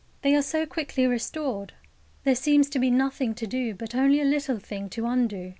They 0.23 0.33
are 0.35 0.41
so 0.41 0.65
quickly 0.65 1.05
restored. 1.05 1.73
There 2.23 2.33
seems 2.33 2.69
to 2.71 2.79
be 2.79 2.89
nothing 2.89 3.35
to 3.35 3.45
do, 3.45 3.75
but 3.75 3.93
only 3.93 4.19
a 4.19 4.25
little 4.25 4.57
thing 4.57 4.89
to 4.89 5.05
undo. 5.05 5.49